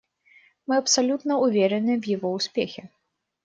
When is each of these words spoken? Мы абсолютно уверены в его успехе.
Мы 0.65 0.77
абсолютно 0.77 1.37
уверены 1.37 2.01
в 2.01 2.05
его 2.07 2.31
успехе. 2.33 2.89